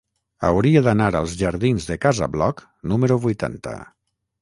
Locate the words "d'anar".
0.87-1.09